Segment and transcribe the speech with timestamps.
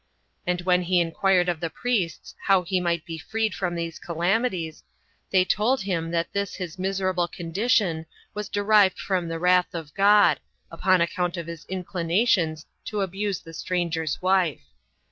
[0.47, 4.83] And when he inquired of the priests how he might be freed from these calamities,
[5.29, 10.39] they told him that this his miserable condition was derived from the wrath of God,
[10.71, 14.63] upon account of his inclinations to abuse the stranger's wife.